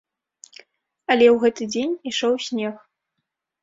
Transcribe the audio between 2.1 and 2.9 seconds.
ішоў снег.